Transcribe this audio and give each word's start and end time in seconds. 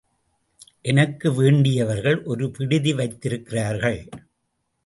எனக்கு 0.81 1.33
வேண்டியவர்கள் 1.33 2.23
ஒரு 2.23 2.51
விடுதி 2.57 2.93
வைத்திருக்கிறார்கள். 2.93 4.09